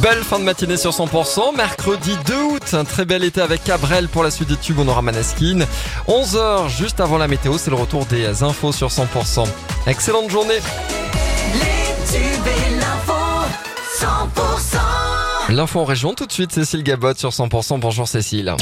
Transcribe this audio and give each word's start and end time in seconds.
Belle 0.00 0.22
fin 0.22 0.38
de 0.38 0.44
matinée 0.44 0.76
sur 0.76 0.90
100%. 0.90 1.56
Mercredi 1.56 2.16
2 2.26 2.42
août, 2.42 2.62
un 2.74 2.84
très 2.84 3.04
bel 3.04 3.24
été 3.24 3.40
avec 3.40 3.62
Cabrel 3.64 4.08
pour 4.08 4.22
la 4.22 4.30
suite 4.30 4.48
des 4.48 4.56
tubes. 4.56 4.78
On 4.78 4.88
aura 4.88 5.02
Maneskin. 5.02 5.66
11h 6.08 6.68
juste 6.68 7.00
avant 7.00 7.18
la 7.18 7.28
météo, 7.28 7.58
c'est 7.58 7.70
le 7.70 7.76
retour 7.76 8.06
des 8.06 8.42
infos 8.42 8.72
sur 8.72 8.88
100%. 8.88 9.46
Excellente 9.86 10.30
journée. 10.30 10.60
Les 11.54 12.12
tubes 12.12 12.46
et 12.46 12.76
l'info 12.76 13.12
100% 14.00 15.54
L'info 15.54 15.80
en 15.80 15.84
région 15.84 16.14
tout 16.14 16.26
de 16.26 16.32
suite, 16.32 16.52
Cécile 16.52 16.82
Gabot 16.82 17.14
sur 17.14 17.30
100%. 17.30 17.80
Bonjour 17.80 18.08
Cécile. 18.08 18.54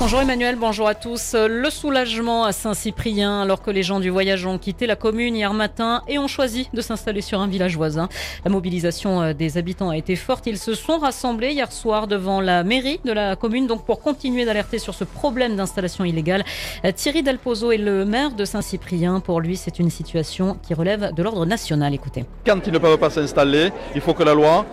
Bonjour 0.00 0.20
Emmanuel, 0.20 0.54
bonjour 0.54 0.86
à 0.86 0.94
tous. 0.94 1.34
Le 1.34 1.70
soulagement 1.70 2.44
à 2.44 2.52
Saint-Cyprien 2.52 3.42
alors 3.42 3.60
que 3.60 3.72
les 3.72 3.82
gens 3.82 3.98
du 3.98 4.10
voyage 4.10 4.46
ont 4.46 4.56
quitté 4.56 4.86
la 4.86 4.94
commune 4.94 5.34
hier 5.34 5.52
matin 5.52 6.02
et 6.06 6.20
ont 6.20 6.28
choisi 6.28 6.68
de 6.72 6.80
s'installer 6.80 7.20
sur 7.20 7.40
un 7.40 7.48
village 7.48 7.76
voisin. 7.76 8.08
La 8.44 8.50
mobilisation 8.52 9.20
euh, 9.20 9.32
des 9.32 9.58
habitants 9.58 9.90
a 9.90 9.96
été 9.96 10.14
forte. 10.14 10.46
Ils 10.46 10.56
se 10.56 10.74
sont 10.74 10.98
rassemblés 10.98 11.50
hier 11.50 11.72
soir 11.72 12.06
devant 12.06 12.40
la 12.40 12.62
mairie 12.62 13.00
de 13.04 13.10
la 13.10 13.34
commune 13.34 13.66
donc 13.66 13.84
pour 13.84 14.00
continuer 14.00 14.44
d'alerter 14.44 14.78
sur 14.78 14.94
ce 14.94 15.02
problème 15.02 15.56
d'installation 15.56 16.04
illégale. 16.04 16.44
Euh, 16.84 16.92
Thierry 16.92 17.24
Delpozo 17.24 17.72
est 17.72 17.76
le 17.76 18.04
maire 18.04 18.30
de 18.30 18.44
Saint-Cyprien. 18.44 19.18
Pour 19.18 19.40
lui, 19.40 19.56
c'est 19.56 19.80
une 19.80 19.90
situation 19.90 20.56
qui 20.62 20.74
relève 20.74 21.12
de 21.12 21.22
l'ordre 21.24 21.44
national. 21.44 21.92
Écoutez. 21.92 22.24
Quand 22.46 22.60
ils 22.64 22.72
ne 22.72 22.78
peuvent 22.78 22.98
pas 22.98 23.10
s'installer, 23.10 23.72
il 23.96 24.00
faut 24.00 24.14
que 24.14 24.22
la 24.22 24.34
loi 24.34 24.64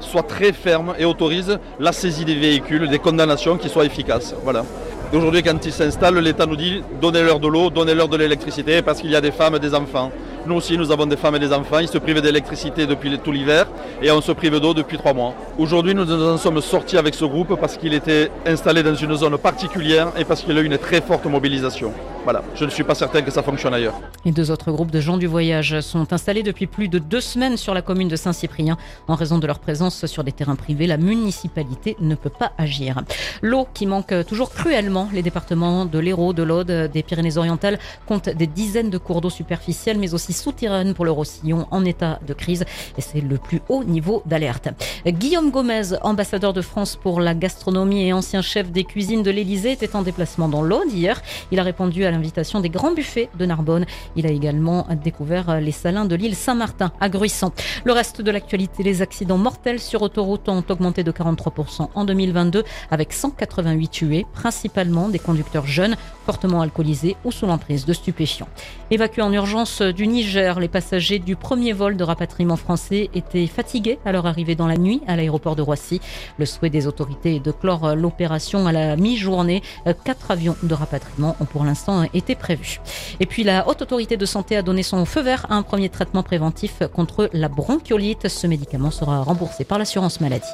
soit 0.00 0.22
très 0.22 0.52
ferme 0.52 0.94
et 0.98 1.04
autorise 1.04 1.58
la 1.80 1.92
saisie 1.92 2.24
des 2.24 2.34
véhicules, 2.34 2.88
des 2.88 2.98
condamnations 2.98 3.56
qui 3.56 3.68
soient 3.68 3.84
efficaces. 3.84 4.34
Voilà. 4.44 4.64
Aujourd'hui, 5.12 5.42
quand 5.42 5.64
ils 5.64 5.72
s'installent, 5.72 6.18
l'État 6.18 6.46
nous 6.46 6.56
dit 6.56 6.82
donnez-leur 7.00 7.38
de 7.38 7.46
l'eau, 7.46 7.70
donnez-leur 7.70 8.08
de 8.08 8.16
l'électricité, 8.16 8.82
parce 8.82 9.00
qu'il 9.00 9.10
y 9.10 9.16
a 9.16 9.20
des 9.20 9.30
femmes 9.30 9.54
et 9.54 9.60
des 9.60 9.74
enfants. 9.74 10.10
Nous 10.46 10.56
aussi, 10.56 10.76
nous 10.76 10.90
avons 10.92 11.06
des 11.06 11.16
femmes 11.16 11.36
et 11.36 11.38
des 11.38 11.52
enfants. 11.52 11.78
Ils 11.78 11.88
se 11.88 11.98
privent 11.98 12.20
d'électricité 12.20 12.86
depuis 12.86 13.16
tout 13.18 13.32
l'hiver 13.32 13.66
et 14.02 14.10
on 14.10 14.20
se 14.20 14.32
prive 14.32 14.58
d'eau 14.60 14.74
depuis 14.74 14.96
trois 14.96 15.12
mois. 15.12 15.34
Aujourd'hui, 15.58 15.94
nous 15.94 16.04
nous 16.04 16.22
en 16.22 16.36
sommes 16.36 16.60
sortis 16.60 16.98
avec 16.98 17.14
ce 17.14 17.24
groupe 17.24 17.58
parce 17.60 17.76
qu'il 17.76 17.94
était 17.94 18.30
installé 18.46 18.82
dans 18.82 18.94
une 18.94 19.14
zone 19.16 19.38
particulière 19.38 20.08
et 20.18 20.24
parce 20.24 20.42
qu'il 20.42 20.56
a 20.56 20.60
eu 20.60 20.66
une 20.66 20.78
très 20.78 21.00
forte 21.00 21.26
mobilisation. 21.26 21.92
Voilà, 22.26 22.42
je 22.56 22.64
ne 22.64 22.70
suis 22.70 22.82
pas 22.82 22.96
certain 22.96 23.22
que 23.22 23.30
ça 23.30 23.40
fonctionne 23.40 23.72
ailleurs. 23.72 23.94
Les 24.24 24.32
deux 24.32 24.50
autres 24.50 24.72
groupes 24.72 24.90
de 24.90 24.98
gens 24.98 25.16
du 25.16 25.28
voyage 25.28 25.80
sont 25.80 26.12
installés 26.12 26.42
depuis 26.42 26.66
plus 26.66 26.88
de 26.88 26.98
deux 26.98 27.20
semaines 27.20 27.56
sur 27.56 27.72
la 27.72 27.82
commune 27.82 28.08
de 28.08 28.16
Saint-Cyprien. 28.16 28.76
En 29.06 29.14
raison 29.14 29.38
de 29.38 29.46
leur 29.46 29.60
présence 29.60 30.06
sur 30.06 30.24
des 30.24 30.32
terrains 30.32 30.56
privés, 30.56 30.88
la 30.88 30.96
municipalité 30.96 31.96
ne 32.00 32.16
peut 32.16 32.28
pas 32.28 32.50
agir. 32.58 33.00
L'eau 33.42 33.68
qui 33.72 33.86
manque 33.86 34.12
toujours 34.26 34.50
cruellement. 34.50 35.08
Les 35.12 35.22
départements 35.22 35.84
de 35.84 35.98
l'Hérault, 36.00 36.32
de 36.32 36.42
l'Aude, 36.42 36.90
des 36.92 37.04
Pyrénées-Orientales 37.04 37.78
comptent 38.06 38.30
des 38.30 38.48
dizaines 38.48 38.90
de 38.90 38.98
cours 38.98 39.20
d'eau 39.20 39.30
superficiels, 39.30 39.96
mais 39.96 40.12
aussi 40.12 40.32
souterraines 40.32 40.94
pour 40.94 41.04
le 41.04 41.12
Roussillon 41.12 41.68
en 41.70 41.84
état 41.84 42.18
de 42.26 42.34
crise. 42.34 42.64
Et 42.98 43.02
c'est 43.02 43.20
le 43.20 43.38
plus 43.38 43.62
haut 43.68 43.84
niveau 43.84 44.24
d'alerte. 44.26 44.68
Guillaume 45.06 45.52
Gomez, 45.52 45.94
ambassadeur 46.02 46.52
de 46.52 46.60
France 46.60 46.96
pour 46.96 47.20
la 47.20 47.34
gastronomie 47.34 48.08
et 48.08 48.12
ancien 48.12 48.42
chef 48.42 48.72
des 48.72 48.82
cuisines 48.82 49.22
de 49.22 49.30
l'Élysée, 49.30 49.70
était 49.70 49.94
en 49.94 50.02
déplacement 50.02 50.48
dans 50.48 50.62
l'Aude 50.62 50.90
hier. 50.92 51.22
Il 51.52 51.60
a 51.60 51.62
répondu 51.62 52.04
à 52.04 52.15
l'invitation 52.16 52.60
des 52.60 52.70
grands 52.70 52.92
buffets 52.92 53.28
de 53.38 53.44
Narbonne. 53.44 53.84
Il 54.16 54.26
a 54.26 54.30
également 54.30 54.86
découvert 55.04 55.60
les 55.60 55.72
salins 55.72 56.06
de 56.06 56.14
l'île 56.14 56.34
Saint-Martin 56.34 56.92
à 56.98 57.08
Gruissant. 57.08 57.52
Le 57.84 57.92
reste 57.92 58.22
de 58.22 58.30
l'actualité, 58.30 58.82
les 58.82 59.02
accidents 59.02 59.36
mortels 59.36 59.80
sur 59.80 60.00
autoroute 60.02 60.48
ont 60.48 60.64
augmenté 60.68 61.04
de 61.04 61.12
43% 61.12 61.88
en 61.94 62.04
2022 62.04 62.64
avec 62.90 63.12
188 63.12 63.88
tués, 63.88 64.26
principalement 64.32 65.08
des 65.08 65.18
conducteurs 65.18 65.66
jeunes, 65.66 65.96
fortement 66.24 66.62
alcoolisés 66.62 67.16
ou 67.24 67.32
sous 67.32 67.46
l'emprise 67.46 67.84
de 67.84 67.92
stupéfiants. 67.92 68.48
Évacués 68.90 69.22
en 69.22 69.32
urgence 69.32 69.82
du 69.82 70.06
Niger, 70.06 70.58
les 70.58 70.68
passagers 70.68 71.18
du 71.18 71.36
premier 71.36 71.72
vol 71.72 71.96
de 71.96 72.04
rapatriement 72.04 72.56
français 72.56 73.10
étaient 73.14 73.46
fatigués 73.46 73.98
à 74.04 74.12
leur 74.12 74.26
arrivée 74.26 74.54
dans 74.54 74.66
la 74.66 74.76
nuit 74.78 75.02
à 75.06 75.16
l'aéroport 75.16 75.54
de 75.54 75.62
Roissy. 75.62 76.00
Le 76.38 76.46
souhait 76.46 76.70
des 76.70 76.86
autorités 76.86 77.36
est 77.36 77.40
de 77.44 77.52
clore 77.52 77.94
l'opération 77.94 78.66
à 78.66 78.72
la 78.72 78.96
mi-journée. 78.96 79.62
Quatre 80.04 80.30
avions 80.30 80.56
de 80.62 80.74
rapatriement 80.74 81.36
ont 81.40 81.44
pour 81.44 81.64
l'instant 81.64 82.05
été 82.14 82.34
prévus. 82.34 82.80
Et 83.20 83.26
puis 83.26 83.44
la 83.44 83.68
haute 83.68 83.82
autorité 83.82 84.16
de 84.16 84.26
santé 84.26 84.56
a 84.56 84.62
donné 84.62 84.82
son 84.82 85.04
feu 85.04 85.22
vert 85.22 85.46
à 85.50 85.54
un 85.54 85.62
premier 85.62 85.88
traitement 85.88 86.22
préventif 86.22 86.82
contre 86.94 87.30
la 87.32 87.48
bronchiolite. 87.48 88.28
Ce 88.28 88.46
médicament 88.46 88.90
sera 88.90 89.22
remboursé 89.22 89.64
par 89.64 89.78
l'assurance 89.78 90.20
maladie. 90.20 90.46